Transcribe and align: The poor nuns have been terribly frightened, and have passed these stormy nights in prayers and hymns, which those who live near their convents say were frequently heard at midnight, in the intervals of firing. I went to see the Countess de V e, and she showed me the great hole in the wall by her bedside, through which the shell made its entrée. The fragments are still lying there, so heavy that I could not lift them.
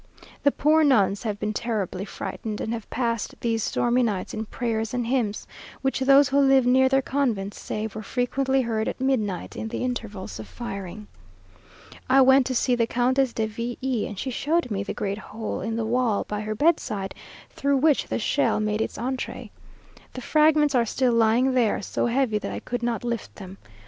The 0.41 0.51
poor 0.51 0.83
nuns 0.83 1.21
have 1.21 1.39
been 1.39 1.53
terribly 1.53 2.05
frightened, 2.05 2.59
and 2.59 2.73
have 2.73 2.89
passed 2.89 3.35
these 3.41 3.63
stormy 3.63 4.01
nights 4.01 4.33
in 4.33 4.45
prayers 4.47 4.95
and 4.95 5.05
hymns, 5.05 5.45
which 5.83 5.99
those 5.99 6.29
who 6.29 6.39
live 6.39 6.65
near 6.65 6.89
their 6.89 7.03
convents 7.03 7.59
say 7.61 7.85
were 7.93 8.01
frequently 8.01 8.63
heard 8.63 8.87
at 8.87 8.99
midnight, 8.99 9.55
in 9.55 9.67
the 9.67 9.83
intervals 9.83 10.39
of 10.39 10.47
firing. 10.47 11.07
I 12.09 12.19
went 12.21 12.47
to 12.47 12.55
see 12.55 12.73
the 12.73 12.87
Countess 12.87 13.31
de 13.31 13.45
V 13.45 13.77
e, 13.79 14.07
and 14.07 14.17
she 14.17 14.31
showed 14.31 14.71
me 14.71 14.81
the 14.81 14.95
great 14.95 15.19
hole 15.19 15.61
in 15.61 15.75
the 15.75 15.85
wall 15.85 16.23
by 16.27 16.41
her 16.41 16.55
bedside, 16.55 17.13
through 17.51 17.77
which 17.77 18.07
the 18.07 18.17
shell 18.17 18.59
made 18.59 18.81
its 18.81 18.97
entrée. 18.97 19.51
The 20.13 20.21
fragments 20.21 20.73
are 20.73 20.83
still 20.83 21.13
lying 21.13 21.53
there, 21.53 21.79
so 21.83 22.07
heavy 22.07 22.39
that 22.39 22.51
I 22.51 22.59
could 22.59 22.81
not 22.81 23.03
lift 23.03 23.35
them. 23.35 23.59